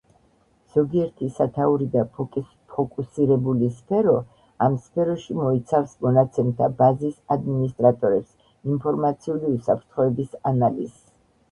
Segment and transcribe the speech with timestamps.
[0.75, 2.05] ზოგიერთი სათაური და
[2.77, 4.15] ფოკუსირებული სფერო
[4.69, 8.35] ამ სფეროში მოიცავს მონაცემთა ბაზის ადმინისტრატორებს,
[8.75, 11.01] ინფორმაციული უსაფრთხოების ანალიზს